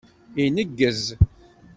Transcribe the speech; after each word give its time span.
Ineggez. 0.43 1.03